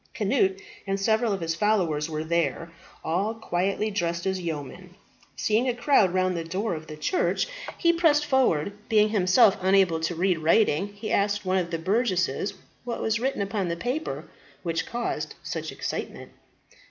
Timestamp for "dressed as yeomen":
3.91-4.95